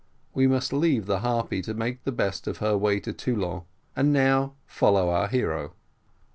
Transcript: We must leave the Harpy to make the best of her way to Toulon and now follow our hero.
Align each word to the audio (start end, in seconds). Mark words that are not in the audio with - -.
We 0.33 0.47
must 0.47 0.73
leave 0.73 1.05
the 1.05 1.19
Harpy 1.19 1.61
to 1.61 1.75
make 1.75 2.05
the 2.05 2.11
best 2.11 2.47
of 2.47 2.57
her 2.57 2.75
way 2.75 2.99
to 3.01 3.13
Toulon 3.13 3.65
and 3.95 4.11
now 4.11 4.55
follow 4.65 5.09
our 5.11 5.27
hero. 5.27 5.73